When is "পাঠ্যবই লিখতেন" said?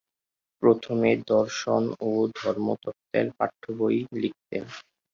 3.37-4.63